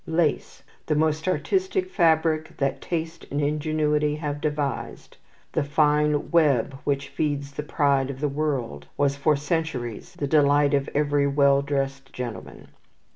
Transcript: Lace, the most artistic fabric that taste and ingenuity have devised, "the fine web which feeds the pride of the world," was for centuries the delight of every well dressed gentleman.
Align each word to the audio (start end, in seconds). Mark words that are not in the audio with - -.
Lace, 0.07 0.63
the 0.87 0.95
most 0.95 1.27
artistic 1.27 1.87
fabric 1.91 2.57
that 2.57 2.81
taste 2.81 3.27
and 3.29 3.39
ingenuity 3.39 4.15
have 4.15 4.41
devised, 4.41 5.17
"the 5.51 5.63
fine 5.63 6.31
web 6.31 6.73
which 6.83 7.09
feeds 7.09 7.51
the 7.51 7.61
pride 7.61 8.09
of 8.09 8.19
the 8.19 8.27
world," 8.27 8.87
was 8.97 9.15
for 9.15 9.35
centuries 9.35 10.13
the 10.15 10.25
delight 10.25 10.73
of 10.73 10.89
every 10.95 11.27
well 11.27 11.61
dressed 11.61 12.11
gentleman. 12.11 12.69